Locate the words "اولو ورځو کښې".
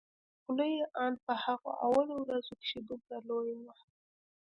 1.87-2.79